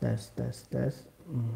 [0.00, 1.50] test test test，嗯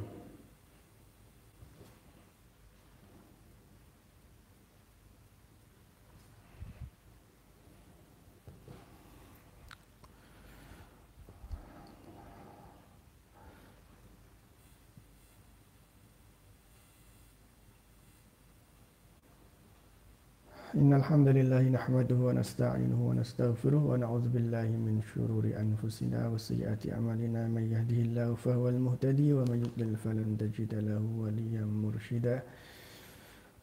[20.85, 27.49] إن الحمد لله نحمده ونستعينه ونستغفره ونعوذ بالله من شرور أنفسنا وسيئات أعمالنا.
[27.49, 32.37] من يهده الله فهو المهتدي ومن يضلل فلن تجد له وليا مرشدا.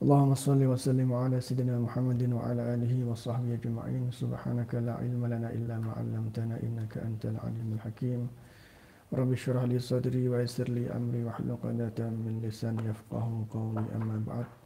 [0.02, 4.04] اللهم صل وسلم على سيدنا محمد وعلى آله وصحبه أجمعين.
[4.22, 8.22] سبحانك لا علم لنا إلا ما علمتنا إنك أنت العليم الحكيم.
[9.14, 13.86] رب اشرح لي صدري ويسر لي أمري واحلل عقدة من لساني يفقه قولي.
[13.98, 14.61] أما بعد.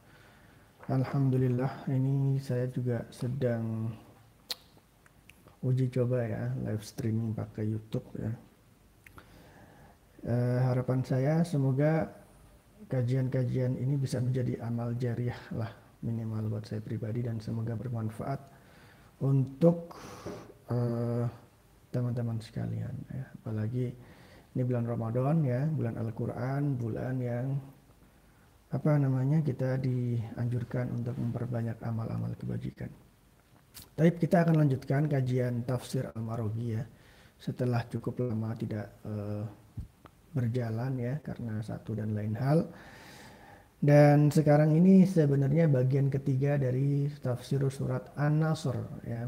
[0.86, 3.89] Alhamdulillah ini saya juga sedang
[5.66, 8.30] uji coba ya live streaming pakai YouTube ya.
[10.30, 12.05] Eh, harapan saya semoga
[12.86, 15.73] kajian-kajian ini bisa menjadi amal jariah lah
[16.05, 18.45] minimal buat saya pribadi dan semoga bermanfaat
[19.25, 19.97] untuk
[20.70, 21.25] eh,
[21.89, 23.25] teman-teman sekalian ya.
[23.42, 23.89] Apalagi
[24.53, 27.58] ini bulan Ramadan ya, bulan Al-Qur'an, bulan yang
[28.73, 32.89] apa namanya kita dianjurkan untuk memperbanyak amal-amal kebajikan.
[33.95, 36.83] Tapi kita akan lanjutkan kajian tafsir Al-Maroghi ya.
[37.36, 39.43] Setelah cukup lama tidak uh,
[40.36, 42.67] berjalan ya karena satu dan lain hal.
[43.80, 49.27] Dan sekarang ini sebenarnya bagian ketiga dari tafsir surat An-Nasr ya.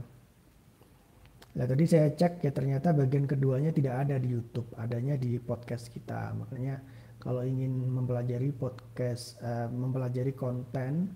[1.58, 5.90] Nah tadi saya cek ya ternyata bagian keduanya tidak ada di YouTube, adanya di podcast
[5.94, 6.34] kita.
[6.34, 6.80] Makanya
[7.18, 11.12] kalau ingin mempelajari podcast, uh, mempelajari konten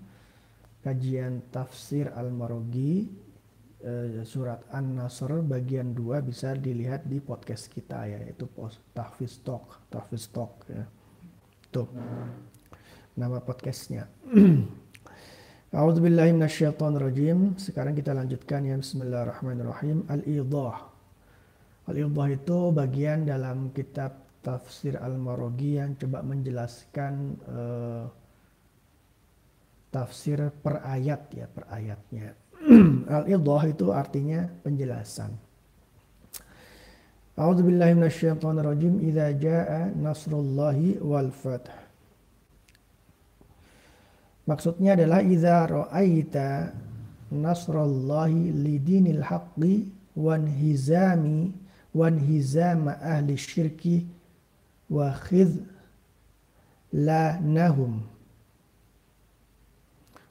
[0.81, 3.06] kajian tafsir Al-Maroghi
[3.85, 8.50] uh, surat An-Nasr bagian 2 bisa dilihat di podcast kita ya yaitu
[8.94, 10.85] Tahfiz Talk, Tahfiz Talk ya.
[11.72, 11.88] Tuh.
[13.16, 14.07] Nama podcastnya.
[15.72, 16.35] A'udzubillahi
[17.56, 20.03] Sekarang kita lanjutkan ya Bismillahirrahmanirrahim.
[20.11, 20.91] Al-Idah.
[21.88, 27.13] Al-Idah itu bagian dalam kitab tafsir Al-Maroghi yang coba menjelaskan
[27.46, 28.06] uh,
[29.94, 32.34] tafsir per ayat ya per ayatnya.
[33.22, 35.34] Al-Idah itu artinya penjelasan.
[37.38, 39.02] A'udzu billahi minasyaitonir rajim.
[39.02, 41.69] Idza jaa nasrullahi wal fath.
[44.50, 46.75] Maksudnya adalah idza ra'aita
[47.31, 49.88] nasrullahi lidinil haqqi
[50.18, 51.56] wan hizami
[51.96, 54.03] wan hizama ahli syirki
[54.91, 55.16] wa
[56.91, 58.03] khidlanahum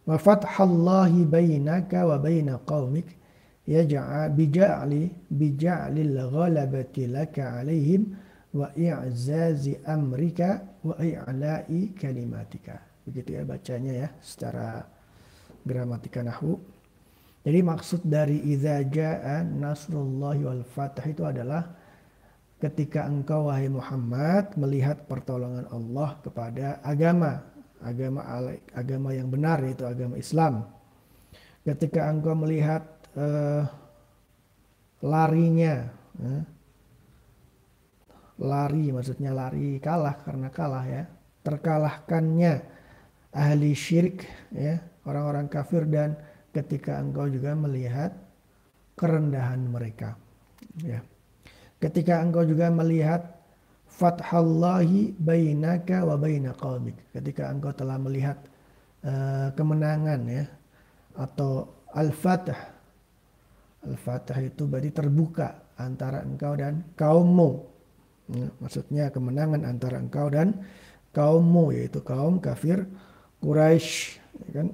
[0.05, 3.17] wa fathallahi bainaka wa baina qaumik
[3.65, 8.13] yaj'a bija'li bija'lil ghalabati laka alaihim
[8.53, 12.83] wa i'zazi amrika wa i'la'i kalimatika.
[13.07, 14.85] Begitu ya bacanya ya secara
[15.65, 16.59] gramatika nahwu.
[17.41, 21.65] Jadi maksud dari idza jaa nasrullahi wal fath itu adalah
[22.61, 27.41] ketika engkau wahai Muhammad melihat pertolongan Allah kepada agama
[27.81, 28.21] agama
[28.77, 30.69] agama yang benar yaitu agama Islam.
[31.65, 32.85] Ketika engkau melihat
[33.17, 33.65] uh,
[35.01, 35.89] larinya
[36.21, 36.45] uh,
[38.41, 41.05] lari maksudnya lari kalah karena kalah ya
[41.45, 42.53] terkalahkannya
[43.33, 46.17] ahli syirik ya orang-orang kafir dan
[46.53, 48.17] ketika engkau juga melihat
[48.97, 50.17] kerendahan mereka
[50.81, 51.05] ya
[51.81, 53.41] Ketika engkau juga melihat
[53.89, 56.97] fathallahi bainaka wa baina qaumik.
[57.11, 58.39] Ketika engkau telah melihat
[59.03, 60.45] uh, kemenangan ya
[61.17, 62.79] atau al-fatah.
[63.81, 67.51] Al-fatah itu berarti terbuka antara engkau dan kaummu.
[68.31, 70.61] Ya, maksudnya kemenangan antara engkau dan
[71.11, 72.87] kaummu yaitu kaum kafir
[73.41, 74.69] Quraisy ya kan?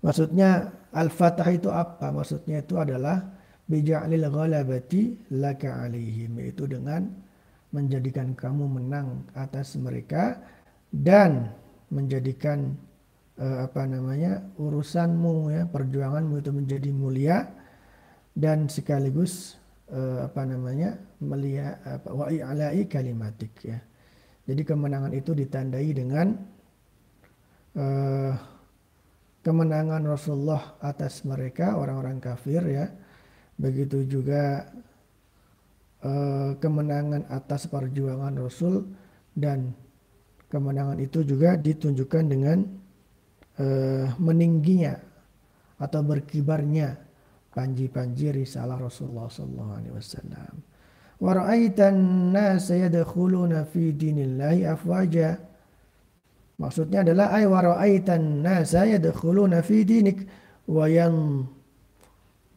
[0.00, 2.08] Maksudnya al-fatah itu apa?
[2.08, 3.39] Maksudnya itu adalah
[3.70, 7.06] bija'lil ghalabati laka alaihim yaitu dengan
[7.70, 10.42] menjadikan kamu menang atas mereka
[10.90, 11.54] dan
[11.94, 12.74] menjadikan
[13.38, 17.36] uh, apa namanya urusanmu ya perjuanganmu itu menjadi mulia
[18.34, 19.54] dan sekaligus
[19.94, 23.78] uh, apa namanya melia apa wa'i'la'i kalimatik ya.
[24.50, 26.34] Jadi kemenangan itu ditandai dengan
[27.78, 28.34] uh,
[29.46, 32.90] kemenangan Rasulullah atas mereka orang-orang kafir ya
[33.60, 34.72] Begitu juga
[36.00, 38.88] uh, kemenangan atas perjuangan Rasul
[39.36, 39.76] dan
[40.48, 42.64] kemenangan itu juga ditunjukkan dengan
[43.60, 44.96] uh, meningginya
[45.76, 46.96] atau berkibarnya
[47.52, 50.54] panji-panji risalah Rasulullah sallallahu alaihi wasallam.
[51.20, 51.36] Wa
[53.68, 55.36] fi dinillahi afwaja.
[56.60, 58.72] Maksudnya adalah ay wa ra'aitan nas
[59.64, 60.24] fi dinik
[60.68, 60.88] wa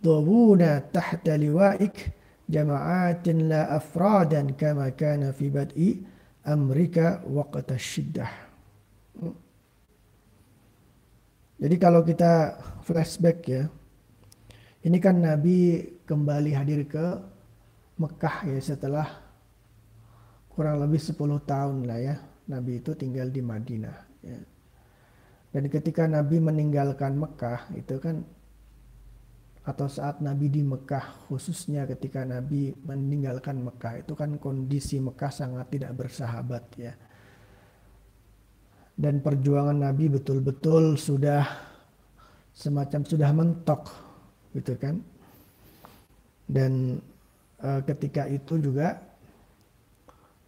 [0.03, 2.11] yanḍubuna tahta liwa'ik
[2.51, 6.03] jama'atin la afradan kama kana fi bad'i
[6.43, 8.51] amrika waqta syiddah.
[11.63, 13.71] Jadi kalau kita flashback ya,
[14.83, 17.05] ini kan Nabi kembali hadir ke
[17.95, 19.07] Mekah ya setelah
[20.51, 21.15] kurang lebih 10
[21.47, 22.15] tahun lah ya.
[22.51, 23.97] Nabi itu tinggal di Madinah.
[24.19, 24.43] Ya.
[25.55, 28.27] Dan ketika Nabi meninggalkan Mekah itu kan
[29.63, 34.03] atau saat Nabi di Mekah khususnya ketika Nabi meninggalkan Mekah.
[34.03, 36.93] Itu kan kondisi Mekah sangat tidak bersahabat ya.
[38.93, 41.47] Dan perjuangan Nabi betul-betul sudah
[42.51, 43.89] semacam sudah mentok
[44.51, 44.99] gitu kan.
[46.43, 46.99] Dan
[47.57, 48.99] e, ketika itu juga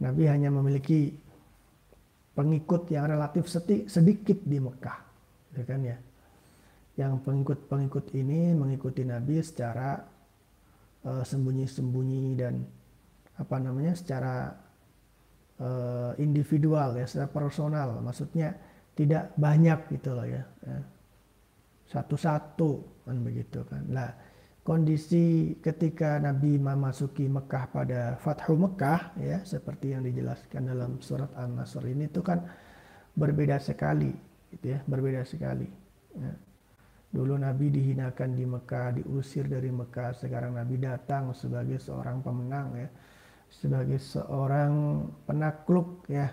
[0.04, 1.16] Nabi hanya memiliki
[2.36, 3.48] pengikut yang relatif
[3.88, 5.00] sedikit di Mekah
[5.56, 5.96] gitu kan ya
[6.96, 10.00] yang pengikut-pengikut ini mengikuti Nabi secara
[11.04, 12.64] uh, sembunyi-sembunyi dan
[13.36, 14.56] apa namanya secara
[15.60, 18.56] uh, individual ya secara personal maksudnya
[18.96, 20.80] tidak banyak gitu loh ya, ya.
[21.92, 24.16] satu-satu kan begitu kan lah
[24.64, 31.86] kondisi ketika Nabi memasuki Mekah pada Fathu Mekah ya seperti yang dijelaskan dalam surat An-Nasr
[31.92, 32.42] ini itu kan
[33.20, 34.16] berbeda sekali
[34.56, 35.68] gitu ya berbeda sekali
[36.16, 36.32] ya.
[37.16, 40.12] Dulu Nabi dihinakan di Mekah, diusir dari Mekah.
[40.20, 42.92] Sekarang Nabi datang sebagai seorang pemenang ya.
[43.48, 46.28] Sebagai seorang penakluk ya.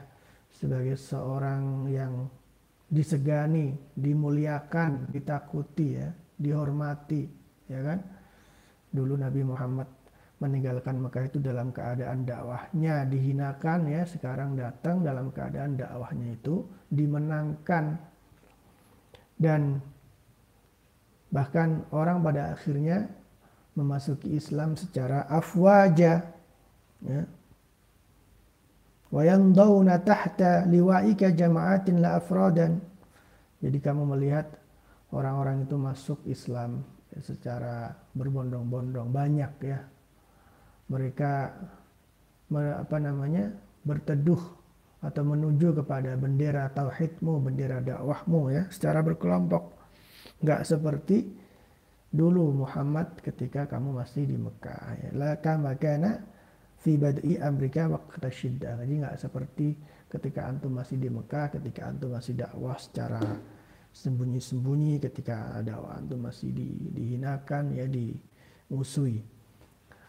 [0.50, 2.26] Sebagai seorang yang
[2.90, 7.31] disegani, dimuliakan, ditakuti ya, dihormati
[7.70, 7.99] ya kan.
[8.90, 9.88] Dulu Nabi Muhammad
[10.43, 17.94] meninggalkan Mekah itu dalam keadaan dakwahnya dihinakan ya sekarang datang dalam keadaan dakwahnya itu dimenangkan
[19.38, 19.79] dan
[21.32, 23.08] Bahkan orang pada akhirnya
[23.73, 26.29] memasuki Islam secara afwaja.
[27.02, 27.25] Ya.
[30.05, 32.81] Tahta liwa'ika jama'atin la afradan.
[33.61, 34.49] Jadi kamu melihat
[35.12, 36.84] orang-orang itu masuk Islam
[37.20, 39.84] secara berbondong-bondong banyak ya.
[40.88, 41.32] Mereka
[42.52, 43.52] apa namanya
[43.84, 44.40] berteduh
[45.02, 49.81] atau menuju kepada bendera tauhidmu, bendera dakwahmu ya secara berkelompok.
[50.43, 51.19] Nggak seperti
[52.12, 54.85] dulu Muhammad ketika kamu masih di Mekah.
[55.00, 55.11] Ya.
[55.17, 56.21] La kama kana
[56.83, 58.83] fi bad'i amrika waqta syiddah.
[58.83, 59.67] Jadi nggak seperti
[60.12, 63.23] ketika antum masih di Mekah, ketika antum masih dakwah secara
[63.94, 69.25] sembunyi-sembunyi, ketika dakwah antum masih di, dihinakan, ya dimusuhi.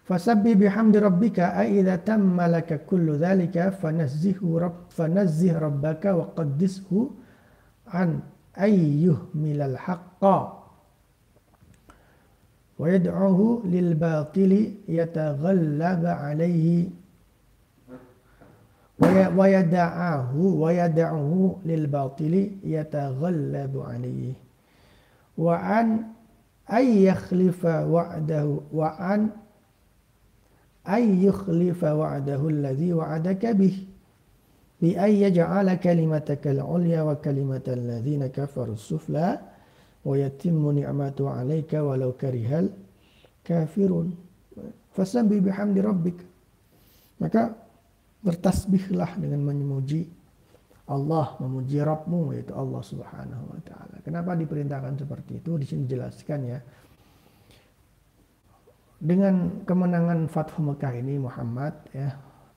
[0.03, 7.15] Fasabbi bihamdi rabbika a idza tamma laka kullu dhalika fanazzihu rabb fanazzih rabbaka wa qaddishu
[7.87, 8.19] an
[8.59, 10.25] أن يهمل الحق.
[12.79, 16.87] ويدعوه للباطل يتغلب عليه.
[19.37, 24.33] ويدعاه ويدعه للباطل يتغلب عليه.
[25.37, 26.03] وأن
[26.71, 29.29] أن يخلف وعده وأن
[30.87, 33.87] أن يخلف وعده الذي وعدك به.
[34.83, 39.39] li ayyaj'ala kalimatakal ulya wa kalimatal ladzina kafaru sufla
[40.03, 42.67] wa yatimmu ni'matu 'alaika walau karihal
[43.47, 44.11] kafirun
[44.91, 46.19] fasabbih bihamdi rabbik
[47.23, 47.55] maka
[48.19, 50.11] bertasbihlah dengan memuji
[50.83, 54.03] Allah memuji Rabbmu yaitu Allah Subhanahu wa taala.
[54.03, 55.55] Kenapa diperintahkan seperti itu?
[55.55, 56.59] Di sini dijelaskan ya.
[58.99, 62.11] Dengan kemenangan Fathu Mekah ini Muhammad ya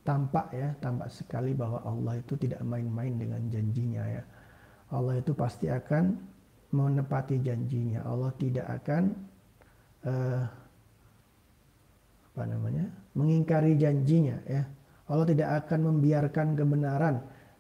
[0.07, 4.23] tampak ya tampak sekali bahwa Allah itu tidak main-main dengan janjinya ya.
[4.95, 6.15] Allah itu pasti akan
[6.71, 8.07] menepati janjinya.
[8.07, 9.03] Allah tidak akan
[10.07, 10.43] uh,
[12.31, 12.87] apa namanya
[13.19, 14.63] mengingkari janjinya ya.
[15.11, 17.17] Allah tidak akan membiarkan kebenaran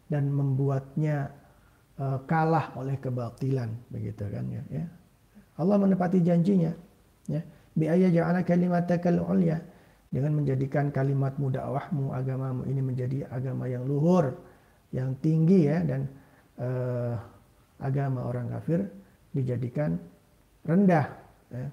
[0.06, 1.34] dan membuatnya
[1.98, 4.86] uh, kalah oleh kebatilan begitu kan ya, ya.
[5.58, 6.70] Allah menepati janjinya
[7.26, 7.42] ya.
[7.76, 9.60] Bi ayya ja'ala kalimatakal ulya
[10.16, 14.32] dengan menjadikan kalimatmu dakwahmu agamamu ini menjadi agama yang luhur
[14.88, 16.08] yang tinggi ya dan
[16.56, 17.20] uh,
[17.85, 18.88] agama orang kafir
[19.37, 20.00] dijadikan
[20.64, 21.04] rendah
[21.52, 21.68] ya.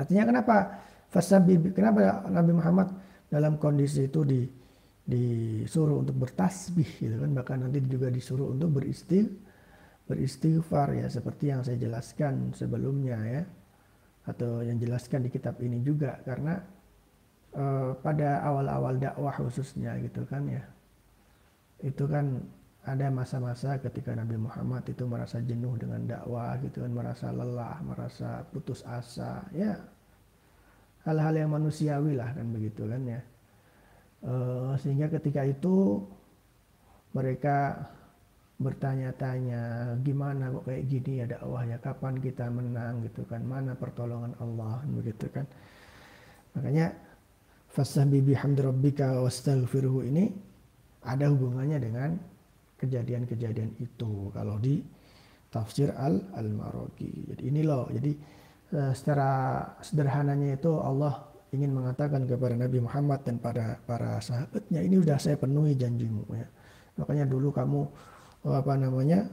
[0.00, 0.56] artinya kenapa?
[1.76, 2.88] Kenapa Nabi Muhammad
[3.28, 4.40] dalam kondisi itu di
[5.04, 7.30] disuruh untuk bertasbih gitu kan?
[7.36, 9.28] Bahkan nanti juga disuruh untuk beristig
[10.08, 13.42] beristighfar ya seperti yang saya jelaskan sebelumnya ya
[14.24, 16.60] atau yang jelaskan di kitab ini juga karena
[17.52, 20.64] uh, pada awal-awal dakwah khususnya gitu kan ya
[21.84, 22.40] itu kan
[22.84, 28.44] ada masa-masa ketika Nabi Muhammad itu merasa jenuh dengan dakwah gitu kan merasa lelah merasa
[28.52, 29.76] putus asa ya
[31.04, 33.20] hal-hal yang manusiawi lah kan begitu kan ya.
[34.24, 36.00] Uh, sehingga ketika itu
[37.12, 37.84] mereka
[38.64, 41.76] bertanya-tanya gimana kok kayak gini ya dakwahnya?
[41.84, 43.04] Kapan kita menang?
[43.04, 43.44] Gitu kan.
[43.44, 44.80] Mana pertolongan Allah?
[44.88, 45.44] Begitu kan.
[46.56, 46.96] Makanya
[47.68, 50.32] fasahbi bihamdi rabbika wastaghfiruhu ini
[51.04, 52.10] ada hubungannya dengan
[52.80, 54.32] kejadian-kejadian itu.
[54.32, 54.80] Kalau di
[55.54, 58.10] tafsir al al maroki jadi ini loh jadi
[58.74, 64.98] uh, secara sederhananya itu Allah ingin mengatakan kepada Nabi Muhammad dan pada para sahabatnya ini
[64.98, 66.50] sudah saya penuhi janjimu ya.
[66.98, 67.86] Makanya dulu kamu
[68.52, 69.24] apa namanya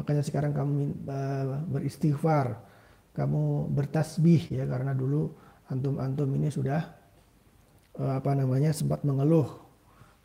[0.00, 0.96] makanya sekarang kamu
[1.68, 2.56] beristighfar
[3.12, 5.32] kamu bertasbih ya karena dulu
[5.72, 6.84] antum-antum ini sudah
[7.96, 9.48] uh, apa namanya sempat mengeluh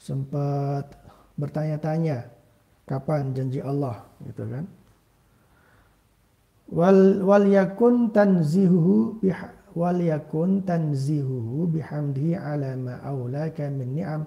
[0.01, 0.91] sempat
[1.39, 2.27] bertanya-tanya
[2.89, 4.65] kapan janji Allah gitu kan.
[6.71, 9.19] Wal wal yakun tanzihuhu
[9.75, 14.23] wal yakun tanzihuhu bihamdihi ala ma aulaka min ni'am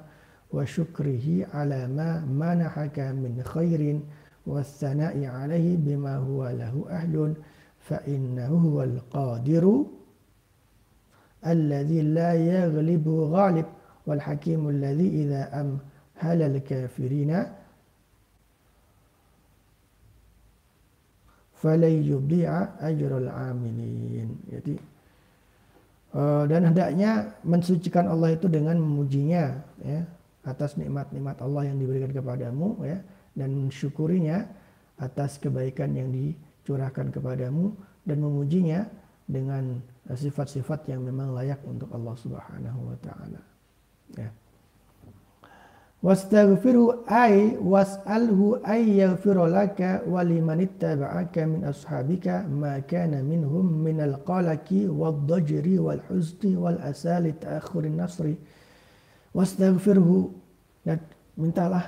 [0.55, 4.07] wa syukrihi ala ma manahaka min khairin
[4.47, 7.35] wa tsana'i alaihi bima huwa lahu ahlun
[7.83, 9.91] fa innahu huwal qadiru
[11.43, 13.67] alladhi la yaghlibu ghalib
[14.07, 15.83] wal hakimu alladhi idha am
[16.23, 17.51] halal kafirina.
[21.59, 24.37] Falai yubdi'a ajrul amilin.
[24.53, 24.77] Jadi
[26.15, 30.05] eh, dan hendaknya mensucikan Allah itu dengan memujinya ya
[30.45, 33.01] atas nikmat-nikmat Allah yang diberikan kepadamu ya
[33.35, 34.45] dan mensyukurinya
[35.01, 37.75] atas kebaikan yang dicurahkan kepadamu
[38.05, 38.87] dan memujinya
[39.25, 43.41] dengan sifat-sifat yang memang layak untuk Allah Subhanahu wa taala.
[44.21, 44.29] Ya.
[46.05, 54.05] Wastaghfiru ai was'alhu ay yaghfira laka wa liman ittaba'aka min ashabika ma kana minhum min
[54.05, 58.37] al-qalaki wad-dajri wal-huzni wal-asali ta'khuri an-nasri
[59.35, 60.31] wastagfirhu
[60.87, 61.85] dan ya, mintalah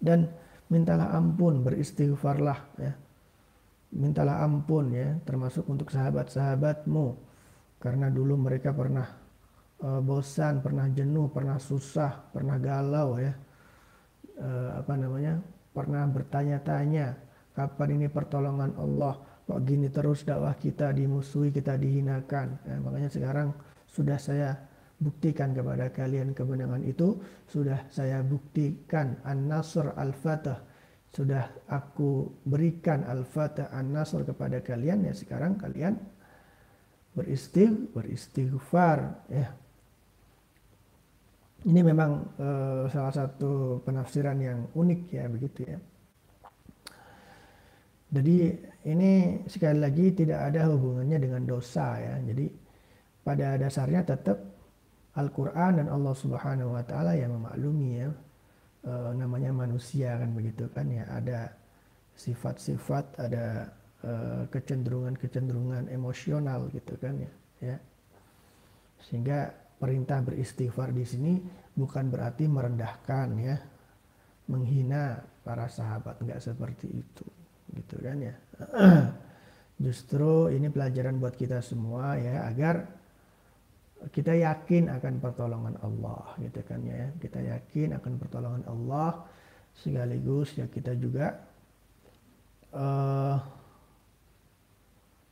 [0.00, 0.32] dan
[0.72, 2.92] mintalah ampun beristighfarlah ya.
[3.96, 7.14] Mintalah ampun ya termasuk untuk sahabat-sahabatmu.
[7.78, 9.06] Karena dulu mereka pernah
[9.78, 13.32] e, bosan pernah jenuh pernah susah pernah galau ya.
[14.34, 15.38] E, apa namanya?
[15.70, 17.06] Pernah bertanya-tanya
[17.52, 19.20] kapan ini pertolongan Allah?
[19.46, 22.58] Kok gini terus dakwah kita dimusuhi kita dihinakan?
[22.66, 23.48] Ya, makanya sekarang
[23.86, 24.65] sudah saya
[24.96, 30.64] buktikan kepada kalian kemenangan itu sudah saya buktikan an-nasr al-fatah
[31.12, 36.00] sudah aku berikan al-fatah an-nasr kepada kalian ya sekarang kalian
[37.12, 39.52] beristig beristighfar ya
[41.66, 45.78] ini memang uh, salah satu penafsiran yang unik ya begitu ya.
[48.06, 48.54] Jadi
[48.86, 52.14] ini sekali lagi tidak ada hubungannya dengan dosa ya.
[52.22, 52.46] Jadi
[53.26, 54.38] pada dasarnya tetap
[55.16, 58.10] Al-Quran dan Allah Subhanahu Wa Taala yang memaklumi ya.
[58.86, 61.08] Uh, namanya manusia kan begitu kan ya.
[61.10, 61.50] Ada
[62.16, 63.72] sifat-sifat ada
[64.04, 67.76] uh, kecenderungan-kecenderungan emosional gitu kan ya ya.
[69.00, 71.32] Sehingga perintah beristighfar di sini
[71.76, 73.56] bukan berarti merendahkan ya
[74.48, 77.26] menghina para sahabat nggak seperti itu
[77.76, 78.34] gitu kan ya.
[79.84, 82.95] Justru ini pelajaran buat kita semua ya agar
[84.12, 89.24] kita yakin akan pertolongan Allah gitu kan ya kita yakin akan pertolongan Allah
[89.76, 91.36] sekaligus ya kita juga
[92.76, 93.36] uh,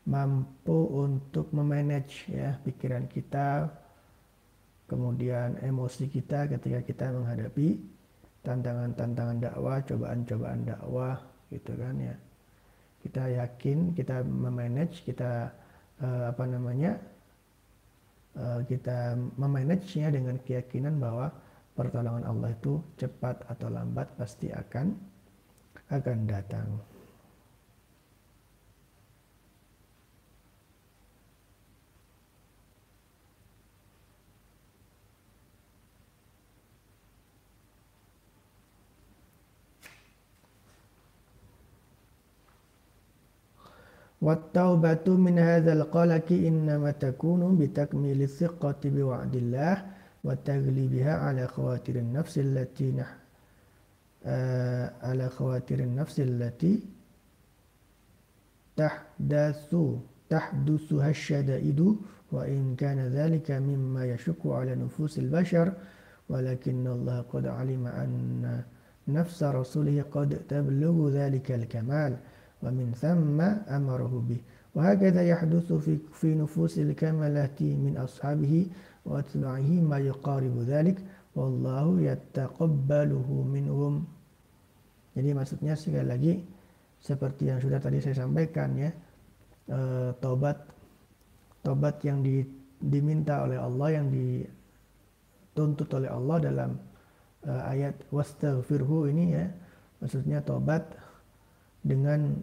[0.05, 3.69] mampu untuk memanage ya pikiran kita
[4.85, 7.95] kemudian emosi kita ketika kita menghadapi
[8.45, 11.17] tantangan-tantangan dakwah, cobaan-cobaan dakwah
[11.49, 12.15] gitu kan ya.
[13.01, 15.53] Kita yakin kita memanage, kita
[16.01, 17.01] uh, apa namanya?
[18.35, 21.31] Uh, kita memanagenya dengan keyakinan bahwa
[21.79, 24.91] pertolongan Allah itu cepat atau lambat pasti akan
[25.95, 26.67] akan datang.
[44.25, 49.87] والتوبة من هذا القلق إنما تكون بتكميل الثقة بوعد الله
[50.25, 53.11] وتغليبها على خواتر النفس التي نح
[55.09, 56.83] على خواتر النفس التي
[58.77, 59.77] تحدث
[60.31, 61.97] تحدثها الشدائد
[62.33, 65.73] وإن كان ذلك مما يشق على نفوس البشر
[66.29, 68.63] ولكن الله قد علم أن
[69.09, 72.17] نفس رسوله قد تبلغ ذلك الكمال.
[72.63, 74.41] ومن ثم أمره به
[74.75, 78.67] وهكذا يحدث في في نفوس fi من أصحابه
[79.05, 80.99] وأتباعه ما يقارب ذلك
[81.37, 83.95] والله يتقبله منهم
[85.15, 86.35] jadi maksudnya sekali lagi
[86.99, 88.91] seperti yang sudah tadi saya sampaikan ya eh,
[89.71, 90.59] e, tobat
[91.63, 92.43] tobat yang di,
[92.83, 96.71] diminta oleh Allah yang dituntut oleh Allah dalam
[97.47, 99.47] e, ayat wastaghfirhu ini ya
[100.03, 100.83] maksudnya tobat
[101.85, 102.41] dengan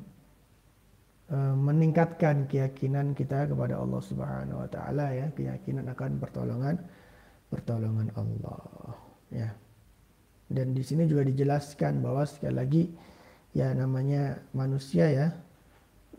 [1.32, 6.76] Eh, meningkatkan keyakinan kita kepada Allah Subhanahu wa taala ya, keyakinan akan pertolongan
[7.48, 8.92] pertolongan Allah
[9.32, 9.48] ya.
[10.52, 12.84] Dan di sini juga dijelaskan bahwa sekali lagi
[13.56, 15.32] ya namanya manusia ya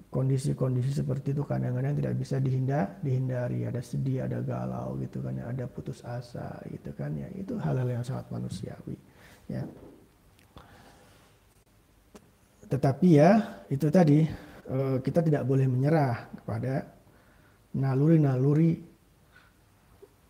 [0.08, 3.68] kondisi-kondisi seperti itu kadang-kadang tidak bisa dihindar, dihindari.
[3.68, 5.44] Ada sedih ada galau gitu kan ya.
[5.52, 7.28] Ada putus asa gitu kan ya.
[7.36, 8.96] Itu hal-hal yang sangat manusiawi
[9.52, 9.60] ya
[12.72, 14.24] tetapi ya itu tadi
[14.62, 16.86] Eh, kita tidak boleh menyerah kepada
[17.74, 18.78] naluri-naluri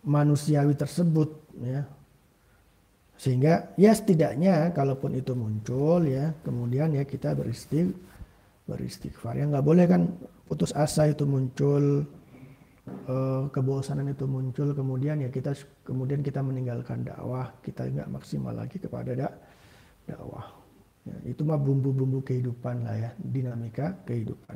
[0.09, 1.31] manusiawi tersebut
[1.61, 1.85] ya.
[3.21, 7.93] Sehingga ya setidaknya kalaupun itu muncul ya kemudian ya kita beristig
[8.65, 9.37] beristighfar.
[9.37, 10.11] Ya nggak boleh kan
[10.49, 12.09] putus asa itu muncul
[12.89, 15.53] eh, kebosanan itu muncul kemudian ya kita
[15.85, 19.33] kemudian kita meninggalkan dakwah kita nggak maksimal lagi kepada dak
[20.09, 20.62] dakwah
[21.03, 24.55] Ya, itu mah bumbu-bumbu kehidupan lah ya, dinamika kehidupan.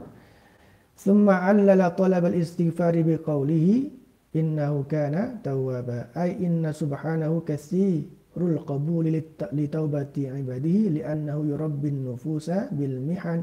[0.94, 3.90] Thumma 'allala talab al-istighfari biqaulihi
[4.30, 9.10] innahu kana tawwaba ay inna subhanahu katsirul qabuli
[9.52, 13.42] li taubati ibadihi li'annahu yurabbin nufusa bil mihan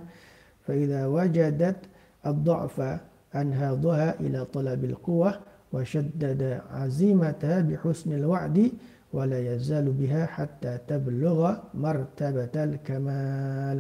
[0.64, 1.86] fa idza wajadat
[2.24, 3.04] ad-dha'fa
[3.36, 8.74] anhadaha ila talabil quwwah wa shaddada 'azimataha bi husnil wa'di
[9.13, 11.39] ولا يزال بها حتى تبلغ
[11.75, 13.79] مرتبة الكمال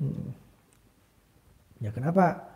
[0.00, 0.28] hmm.
[1.80, 2.54] ya kenapa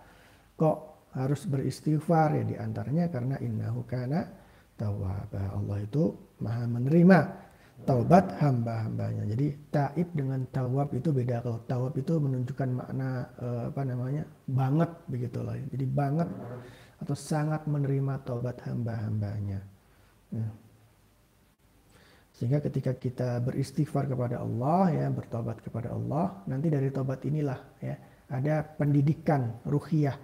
[0.60, 4.28] kok harus beristighfar ya diantaranya karena innahu kana
[4.76, 6.12] tawwaba Allah itu
[6.44, 7.18] maha menerima
[7.86, 13.82] taubat hamba-hambanya jadi taib dengan tawab itu beda kalau tawab itu menunjukkan makna eh, apa
[13.86, 16.28] namanya banget begitu lah jadi banget
[16.98, 19.62] atau sangat menerima taubat hamba-hambanya
[20.34, 20.48] ya.
[22.33, 27.93] Sehingga ketika kita beristighfar kepada Allah ya, bertobat kepada Allah, nanti dari tobat inilah ya,
[28.33, 30.17] ada pendidikan ruhiyah,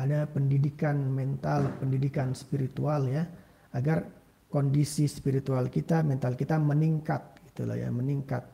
[0.00, 3.28] ada pendidikan mental, pendidikan spiritual ya,
[3.76, 4.08] agar
[4.48, 7.20] kondisi spiritual kita, mental kita meningkat
[7.52, 8.48] gitulah ya, meningkat.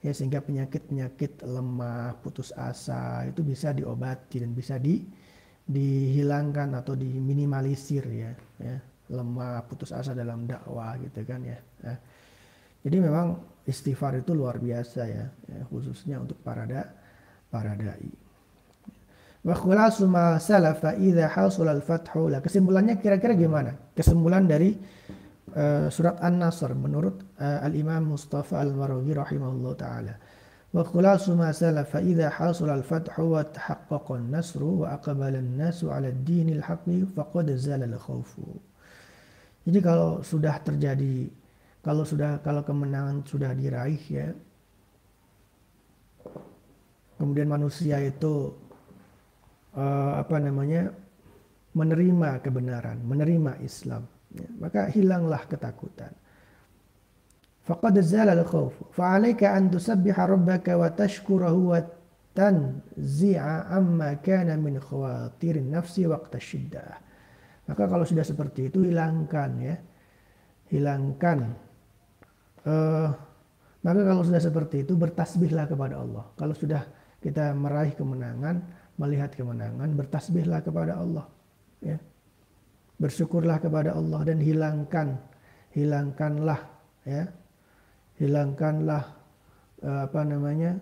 [0.00, 5.00] Ya sehingga penyakit-penyakit lemah, putus asa itu bisa diobati dan bisa di
[5.64, 8.76] dihilangkan atau diminimalisir ya, ya
[9.12, 11.58] lemah, putus asa dalam dakwah gitu kan ya.
[11.84, 11.94] ya.
[12.84, 16.84] Jadi memang istighfar itu luar biasa ya, ya khususnya untuk para da,
[17.48, 18.12] para dai.
[19.44, 22.28] Wa khulasu ma salafa idza hasul al-fathu.
[22.28, 23.72] Lah kesimpulannya kira-kira gimana?
[23.96, 24.76] Kesimpulan dari
[25.56, 30.14] uh, surat An-Nasr menurut uh, Al-Imam Mustafa Al-Marwazi rahimahullah taala.
[30.72, 36.52] Wa khulasu ma salafa idza hasul al-fathu wa tahaqqaqa an-nasru wa aqbala an-nasu 'ala ad-din
[36.56, 38.48] al-haqqi faqad zala al-khawfu.
[39.64, 41.28] Jadi kalau sudah terjadi
[41.84, 44.32] kalau sudah kalau kemenangan sudah diraih ya.
[47.14, 48.56] Kemudian manusia itu
[49.76, 50.90] uh, apa namanya
[51.76, 56.10] menerima kebenaran menerima Islam ya, maka hilanglah ketakutan.
[57.64, 61.80] Faqad zala al-khawf fa'alaika an tusabbiha rabbaka wa tashkurahu wa
[62.34, 66.98] tanzi'a amma kana min khawatirin nafsi waqta syiddah.
[67.64, 69.76] Maka kalau sudah seperti itu hilangkan ya.
[70.68, 71.63] Hilangkan
[72.64, 73.12] Uh,
[73.84, 76.24] maka kalau sudah seperti itu bertasbihlah kepada Allah.
[76.40, 76.88] Kalau sudah
[77.20, 78.64] kita meraih kemenangan,
[78.96, 81.28] melihat kemenangan, bertasbihlah kepada Allah.
[81.84, 82.00] Ya.
[82.96, 85.20] Bersyukurlah kepada Allah dan hilangkan,
[85.76, 86.60] hilangkanlah,
[87.04, 87.28] ya,
[88.16, 89.02] hilangkanlah
[89.84, 90.80] uh, apa namanya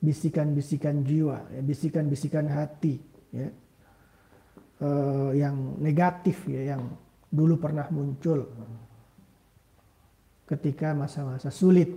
[0.00, 3.02] bisikan-bisikan jiwa, ya, bisikan-bisikan hati,
[3.34, 3.48] ya,
[4.80, 6.94] uh, yang negatif, ya, yang
[7.28, 8.46] dulu pernah muncul
[10.44, 11.90] ketika masa-masa sulit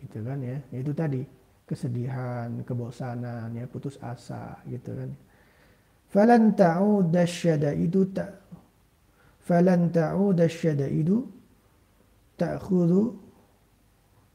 [0.00, 0.58] gitu kan ya.
[0.72, 1.24] Itu tadi
[1.68, 5.10] kesedihan kebosanan ya putus asa gitu kan.
[6.10, 7.22] Falan ta'uda
[7.78, 8.42] itu tak
[9.46, 11.16] falan itu
[12.34, 13.02] ta'khudhu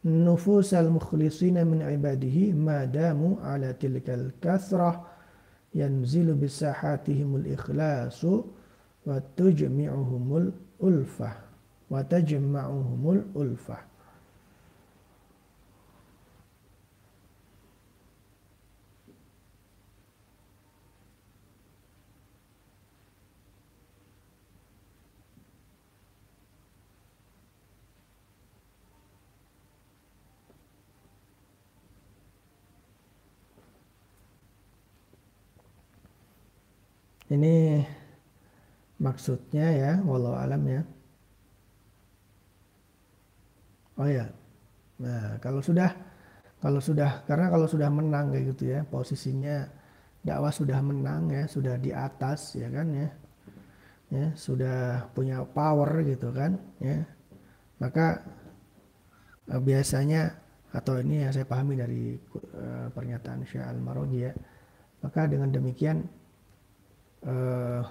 [0.05, 5.01] nufusal mukhlisina min ibadihi ma damu ala tilkal kathrah
[5.73, 8.45] yanzilu bisahatihimul ikhlasu
[9.03, 11.44] wa tujmi'uhumul ulfah
[11.89, 13.95] wa tajma'uhumul ulfah
[37.25, 37.81] Ini
[39.01, 40.81] maksudnya ya, walau alam ya.
[43.95, 44.27] Oh ya.
[44.99, 45.91] Nah, kalau sudah
[46.59, 49.67] kalau sudah karena kalau sudah menang kayak gitu ya, posisinya
[50.25, 53.09] dakwah sudah menang ya, sudah di atas ya kan ya.
[54.13, 57.03] Ya, sudah punya power gitu kan ya.
[57.81, 58.23] Maka
[59.51, 60.37] eh, biasanya
[60.75, 62.19] atau ini yang saya pahami dari
[62.51, 64.35] uh, pernyataan Syekh Al-Marwazi ya.
[64.99, 66.03] Maka dengan demikian
[67.25, 67.81] Eh,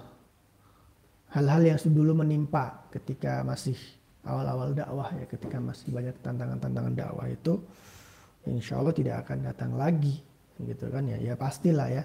[1.35, 3.75] hal-hal yang dulu menimpa ketika masih
[4.24, 7.56] awal-awal dakwah ya ketika masih banyak tantangan-tantangan dakwah itu
[8.48, 10.20] insya Allah tidak akan datang lagi
[10.60, 12.04] gitu kan ya ya pastilah ya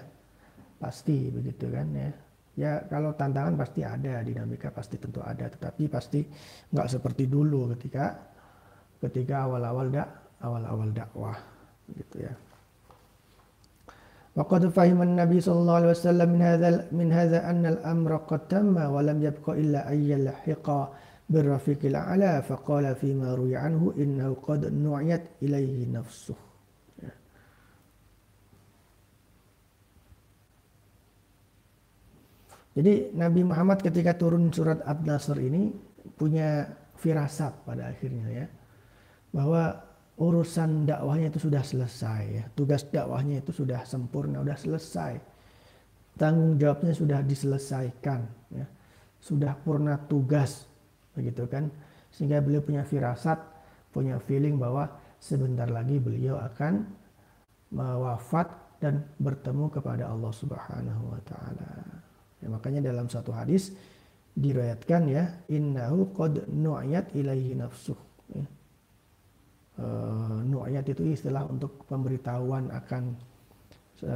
[0.80, 2.08] pasti begitu kan ya
[2.56, 6.24] ya kalau tantangan pasti ada dinamika pasti tentu ada tetapi pasti
[6.72, 8.16] nggak seperti dulu ketika
[9.00, 10.08] ketika awal-awal dak
[10.40, 11.36] awal-awal dakwah
[11.92, 12.34] gitu ya
[14.36, 18.76] وقد فهم النبي صلى الله عليه وسلم من هذا من هذا أن الأمر قد تم
[18.76, 20.68] ولم يبق إلا أن يلحق
[21.31, 26.35] birrafiqil a'la faqala fima ruwi anhu innahu qad nu'yat ilaihi nafsuh.
[26.99, 27.13] Ya.
[32.75, 35.71] Jadi Nabi Muhammad ketika turun surat Ad-Nasr ini
[36.19, 36.67] punya
[36.99, 38.45] firasat pada akhirnya ya
[39.31, 39.87] bahwa
[40.19, 42.43] urusan dakwahnya itu sudah selesai ya.
[42.53, 45.13] Tugas dakwahnya itu sudah sempurna, sudah selesai.
[46.19, 48.67] Tanggung jawabnya sudah diselesaikan ya.
[49.21, 50.70] Sudah purna tugas
[51.15, 51.71] begitu kan.
[52.11, 53.39] Sehingga beliau punya firasat,
[53.95, 56.87] punya feeling bahwa sebentar lagi beliau akan
[57.75, 58.51] wafat
[58.83, 61.71] dan bertemu kepada Allah Subhanahu wa taala.
[62.41, 63.71] Ya, makanya dalam satu hadis
[64.33, 67.99] diriwayatkan ya innahu qad nu'yat ilaihi nafsuh
[68.31, 68.47] ya
[69.79, 73.15] uh, nu'ayat itu istilah untuk pemberitahuan akan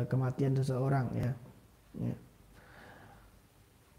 [0.10, 1.30] kematian seseorang ya.
[2.02, 2.16] ya.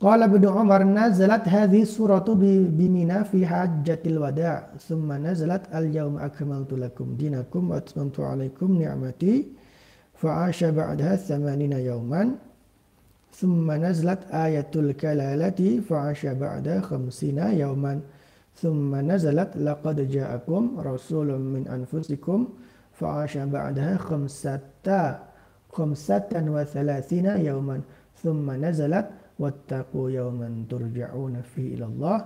[0.00, 2.24] قال ابن عمر نزلت هذه السورة
[2.78, 9.46] بمنى في حجة الوداع ثم نزلت اليوم أكملت لكم دينكم وأتممت عليكم نعمتي
[10.14, 12.30] فعاش بعدها ثمانين يوما
[13.32, 18.00] ثم نزلت آية الكلالة فعاش بعدها خمسين يوما
[18.56, 22.48] ثم نزلت لقد جاءكم رسول من أنفسكم
[22.92, 24.61] فعاش بعدها خمسة
[25.72, 27.80] خمسة وثلاثين يوما
[28.22, 29.06] ثم نزلت
[29.39, 32.17] واتقوا يوما ترجعون فيه إلى الله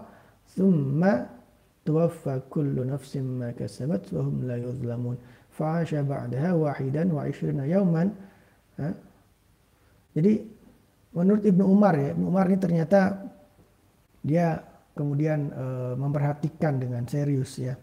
[0.57, 1.01] ثم
[1.85, 5.17] توفى كل نفس ما كسبت وهم لا يظلمون
[5.55, 8.03] فعاش بعدها واحدا وعشرين يوما
[10.15, 10.33] jadi
[11.15, 13.31] menurut Ibnu Umar ya Ibnu Umar ini ternyata
[14.19, 14.59] dia
[14.95, 17.75] kemudian uh, memperhatikan dengan serius ya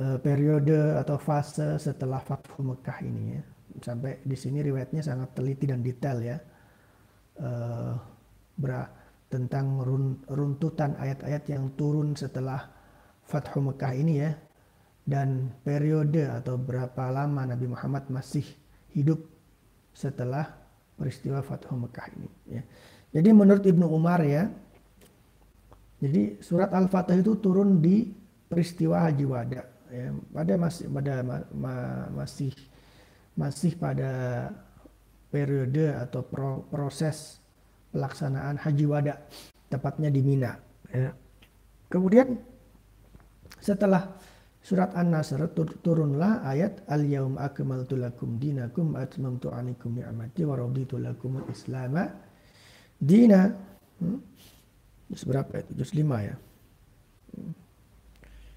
[0.00, 3.42] uh, periode atau fase setelah Fathu Mekah ini ya
[3.80, 6.36] sampai di sini riwayatnya sangat teliti dan detail ya
[7.39, 7.95] uh,
[9.27, 12.71] tentang run, runtutan ayat-ayat yang turun setelah
[13.25, 14.31] Fathu Mekah ini ya
[15.05, 18.45] dan periode atau berapa lama Nabi Muhammad masih
[18.93, 19.21] hidup
[19.91, 20.55] setelah
[20.95, 22.61] peristiwa Fathu Mekah ini ya.
[23.15, 24.47] Jadi menurut Ibnu Umar ya
[25.99, 28.11] jadi surat Al-Fatih itu turun di
[28.51, 29.63] peristiwa Haji Wada.
[29.89, 31.73] Ya, pada masih pada ma, ma,
[32.11, 32.51] masih
[33.37, 34.11] masih pada
[35.35, 37.43] periode atau pro, proses
[37.91, 39.19] pelaksanaan Haji Wada,
[39.67, 40.55] tepatnya di Mina.
[40.87, 41.11] Ya.
[41.91, 42.39] Kemudian
[43.59, 44.15] setelah
[44.63, 51.43] surat An-Nasr tur, turunlah ayat Al-Yaum akmaltu lakum dinakum atmamtu alaikum ni'mati wa raditu lakum
[51.43, 52.15] al-islama
[52.95, 53.51] dina.
[53.99, 54.23] Hmm?
[55.11, 55.71] Juz berapa itu?
[55.83, 56.35] Juz 5 ya.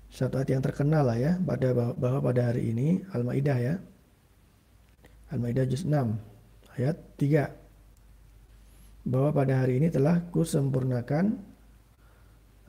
[0.08, 3.74] Satu ayat yang terkenal lah ya pada bahwa pada hari ini Al-Maidah ya.
[5.28, 6.37] Al-Maidah juz 6
[6.78, 11.24] ayat 3 bahwa pada hari ini telah kusempurnakan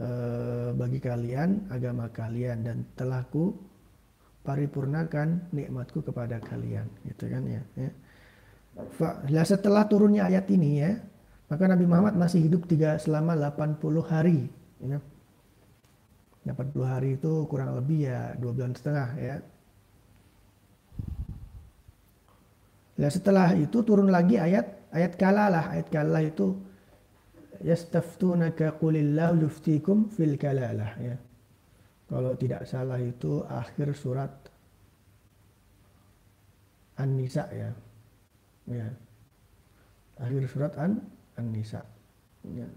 [0.01, 3.53] uh, bagi kalian agama kalian dan telah ku
[4.43, 9.43] paripurnakan nikmatku kepada kalian gitu kan ya, ya.
[9.45, 10.91] setelah turunnya ayat ini ya
[11.49, 14.45] maka Nabi Muhammad masih hidup tiga selama 80 hari.
[14.85, 15.01] Ya.
[16.45, 19.35] Yang 40 hari itu kurang lebih ya dua bulan setengah ya.
[22.99, 25.71] Nah setelah itu turun lagi ayat ayat kalalah.
[25.71, 26.59] Ayat kalalah itu
[27.63, 31.15] yastaftunaka qulillahu yuftikum fil kalalah ya.
[32.09, 34.33] Kalau tidak salah itu akhir surat
[36.99, 37.71] An-Nisa ya.
[38.67, 38.87] Ya.
[40.19, 40.99] Akhir surat An
[41.39, 41.79] An-Nisa.
[42.51, 42.67] Ya.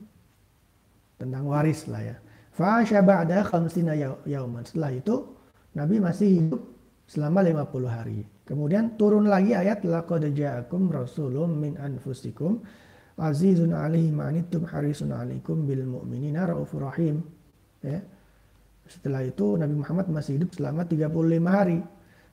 [1.18, 2.16] Tentang waris lah ya.
[2.52, 3.96] Fasya ba'da khamsina
[4.28, 4.62] yauman.
[4.62, 5.32] Setelah itu
[5.72, 6.62] Nabi masih hidup
[7.08, 8.28] selama 50 hari.
[8.42, 12.58] Kemudian turun lagi ayat laqad ja'akum rasulun min anfusikum
[13.18, 17.22] azizun alaihi ma'anittum harisun alaikum bil mu'minina raufur rahim.
[17.86, 18.02] Ya.
[18.88, 21.12] Setelah itu Nabi Muhammad masih hidup selama 35
[21.46, 21.78] hari.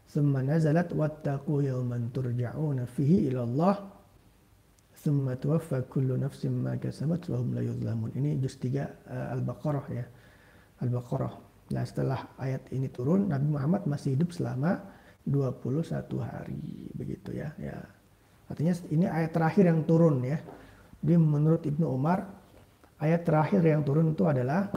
[0.09, 3.75] Thumma nazalat wattaqu yawman turja'una fihi ila Allah.
[4.99, 8.09] Thumma tuwaffa kullu nafsin ma kasabat wa hum la yuzlamun.
[8.17, 10.05] Ini juz 3 uh, Al-Baqarah ya.
[10.81, 11.33] Al-Baqarah.
[11.69, 14.81] Nah setelah ayat ini turun Nabi Muhammad masih hidup selama
[15.27, 17.51] 21 hari begitu ya.
[17.59, 17.77] ya.
[18.49, 20.39] Artinya ini ayat terakhir yang turun ya.
[20.99, 22.27] Jadi menurut Ibnu Umar
[22.99, 24.67] ayat terakhir yang turun itu adalah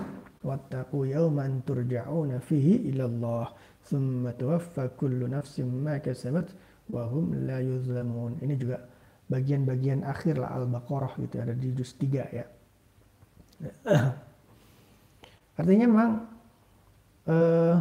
[0.42, 3.46] wattaqu yawman turja'una fihi ila Allah
[3.86, 6.52] thumma tuwaffa kullu nafsin ma kasabat
[6.90, 8.38] wa hum la yuzlamun.
[8.42, 8.82] Ini juga
[9.30, 12.46] bagian-bagian akhir lah Al-Baqarah gitu ada di juz 3 ya.
[15.60, 16.10] Artinya memang
[17.30, 17.76] uh,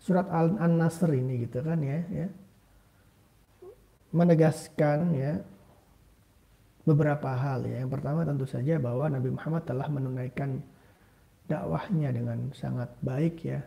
[0.00, 2.28] surat Al-Nasr ini gitu kan ya, ya
[4.10, 5.32] menegaskan ya
[6.82, 7.84] beberapa hal ya.
[7.84, 10.58] Yang pertama tentu saja bahwa Nabi Muhammad telah menunaikan
[11.46, 13.60] dakwahnya dengan sangat baik ya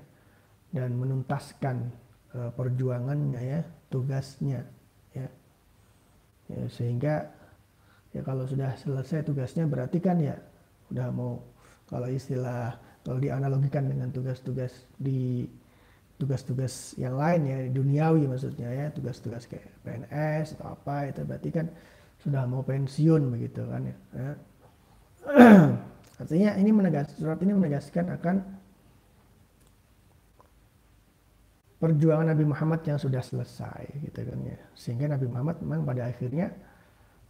[0.74, 1.92] dan menuntaskan
[2.36, 4.68] uh, perjuangannya ya, tugasnya
[5.16, 5.28] ya.
[6.52, 6.64] ya.
[6.68, 7.30] Sehingga
[8.12, 10.36] ya kalau sudah selesai tugasnya berarti kan ya
[10.92, 11.40] udah mau
[11.88, 15.48] kalau istilah kalau dianalogikan dengan tugas-tugas di
[16.18, 21.66] tugas-tugas yang lain ya duniawi maksudnya ya tugas-tugas kayak PNS atau apa itu berarti kan
[22.24, 23.96] sudah mau pensiun begitu kan ya.
[26.22, 28.36] Artinya ini menegas surat ini menegaskan akan
[31.84, 34.56] perjuangan Nabi Muhammad yang sudah selesai gitu kan ya.
[34.72, 36.48] Sehingga Nabi Muhammad memang pada akhirnya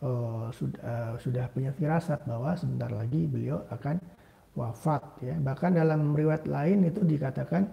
[0.06, 3.98] uh, sudah uh, sudah punya firasat bahwa sebentar lagi beliau akan
[4.54, 5.34] wafat ya.
[5.42, 7.66] Bahkan dalam riwayat lain itu dikatakan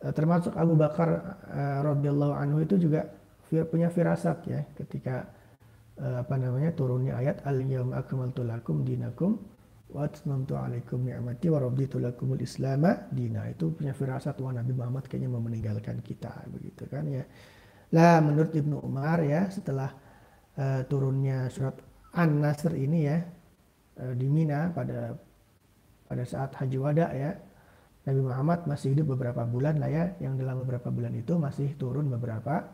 [0.00, 1.08] termasuk Abu Bakar
[1.52, 3.04] uh, radhiyallahu anhu itu juga
[3.50, 5.28] punya firasat ya ketika
[6.00, 9.36] Eh, apa namanya turunnya ayat al yauma akmaltu lakum dinakum
[9.92, 13.44] wa atmamtu alaikum ni'mati wa raditu lakumul islama dina.
[13.52, 17.28] Itu punya firasat wah Nabi Muhammad kayaknya mau meninggalkan kita begitu kan ya.
[17.92, 19.92] Lah menurut Ibnu Umar ya setelah
[20.56, 21.76] uh, turunnya surat
[22.16, 23.20] An-Nasr ini ya
[24.00, 25.20] uh, di Mina pada
[26.08, 27.36] pada saat Haji Wada ya
[28.00, 32.08] Nabi Muhammad masih hidup beberapa bulan lah ya yang dalam beberapa bulan itu masih turun
[32.08, 32.64] beberapa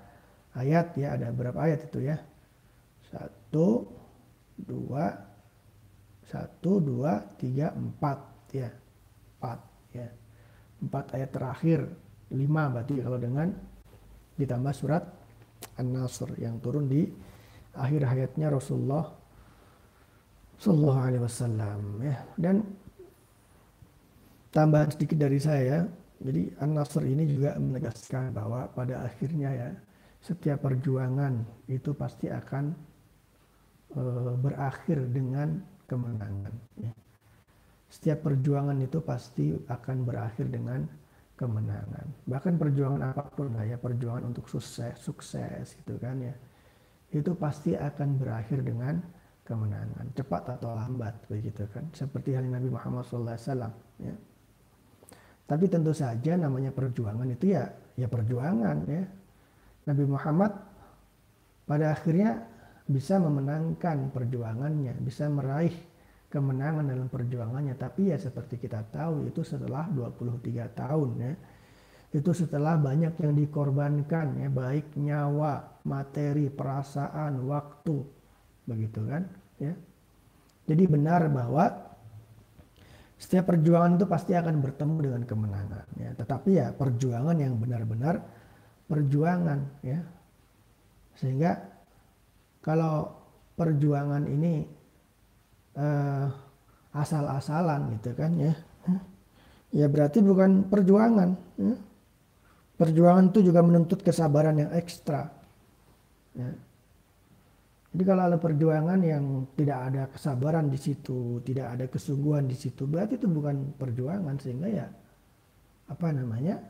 [0.55, 2.17] ayat ya ada beberapa ayat itu ya
[3.11, 3.87] satu,
[4.59, 5.15] dua,
[6.27, 8.19] satu, dua, tiga, empat
[8.51, 8.71] ya.
[9.39, 9.61] Empat
[9.95, 10.09] ya.
[10.83, 11.81] Empat ayat terakhir.
[12.35, 13.49] Lima berarti kalau dengan
[14.35, 15.07] ditambah surat
[15.79, 17.07] An-Nasr yang turun di
[17.79, 19.07] akhir hayatnya Rasulullah
[20.59, 22.67] Sallallahu Alaihi Wasallam ya dan
[24.57, 25.85] tambahan sedikit dari saya
[26.17, 29.69] jadi An-Nasr ini juga menegaskan bahwa pada akhirnya ya
[30.25, 32.73] setiap perjuangan itu pasti akan
[33.93, 34.03] e,
[34.41, 36.55] berakhir dengan kemenangan.
[36.81, 36.93] Ya.
[37.87, 40.89] Setiap perjuangan itu pasti akan berakhir dengan
[41.37, 42.07] kemenangan.
[42.25, 46.35] Bahkan perjuangan apa pun lah ya, perjuangan untuk sukses, sukses gitu kan ya.
[47.13, 48.99] Itu pasti akan berakhir dengan
[49.47, 51.87] kemenangan, cepat atau lambat begitu kan.
[51.93, 54.17] Seperti halnya Nabi Muhammad SAW ya.
[55.47, 59.03] Tapi tentu saja namanya perjuangan itu ya ya perjuangan ya.
[59.87, 60.53] Nabi Muhammad
[61.67, 62.43] pada akhirnya
[62.87, 65.75] bisa memenangkan perjuangannya, bisa meraih
[66.31, 67.75] kemenangan dalam perjuangannya.
[67.79, 71.33] Tapi ya seperti kita tahu itu setelah 23 tahun ya.
[72.15, 77.97] Itu setelah banyak yang dikorbankan ya, baik nyawa, materi, perasaan, waktu.
[78.67, 79.23] Begitu kan
[79.63, 79.75] ya.
[80.67, 81.86] Jadi benar bahwa
[83.17, 86.11] setiap perjuangan itu pasti akan bertemu dengan kemenangan ya.
[86.17, 88.21] Tetapi ya perjuangan yang benar-benar
[88.87, 90.01] perjuangan ya.
[91.17, 91.57] Sehingga
[92.61, 93.17] kalau
[93.57, 94.69] perjuangan ini
[95.81, 96.29] uh,
[96.93, 98.53] asal-asalan gitu kan ya
[99.75, 101.77] ya berarti bukan perjuangan ya.
[102.77, 105.33] perjuangan itu juga menuntut kesabaran yang ekstra
[106.37, 106.49] ya.
[107.97, 112.85] Jadi kalau ada perjuangan yang tidak ada kesabaran di situ, tidak ada kesungguhan di situ,
[112.85, 114.85] berarti itu bukan perjuangan sehingga ya
[115.89, 116.61] apa namanya?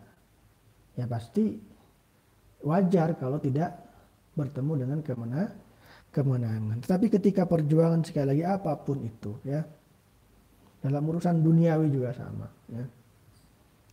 [0.94, 1.58] Ya pasti
[2.62, 3.74] wajar kalau tidak
[4.38, 5.50] bertemu dengan ke mana
[6.14, 6.78] kemenangan.
[6.86, 9.66] Tetapi ketika perjuangan sekali lagi apa pun itu ya
[10.78, 12.86] dalam urusan duniawi juga sama ya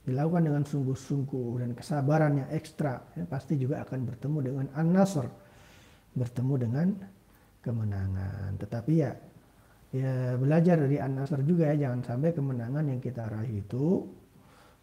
[0.06, 5.26] dilakukan dengan sungguh-sungguh dan kesabaran yang ekstra ya, pasti juga akan bertemu dengan an-nasr
[6.14, 6.88] bertemu dengan
[7.64, 8.60] kemenangan.
[8.60, 9.12] Tetapi ya
[9.94, 14.10] ya belajar dari An-Nasr juga ya jangan sampai kemenangan yang kita raih itu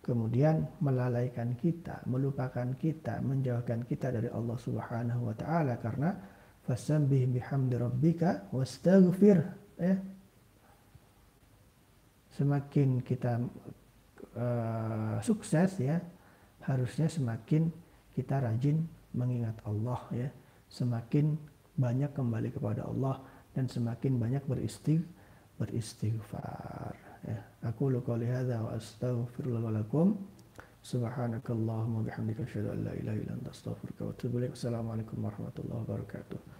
[0.00, 6.16] kemudian melalaikan kita, melupakan kita, menjauhkan kita dari Allah Subhanahu wa taala karena
[6.64, 9.38] fasabbih bihamdi rabbika wastaghfir
[9.76, 9.96] ya.
[12.30, 13.42] Semakin kita
[14.38, 16.00] uh, sukses ya,
[16.64, 17.68] harusnya semakin
[18.16, 18.80] kita rajin
[19.12, 20.28] mengingat Allah ya,
[20.70, 21.36] semakin
[21.80, 23.24] banyak kembali kepada Allah
[23.56, 25.00] dan semakin banyak beristig
[25.56, 26.92] beristighfar.
[27.24, 30.20] Ya aku qouli hadza wa astaghfirullah lakum.
[30.80, 36.59] Subhanakallahumma bihamdika asyhadu an la ilaha illa anta astaghfiruka wa atubu ilaik assalamualaikum warahmatullahi wabarakatuh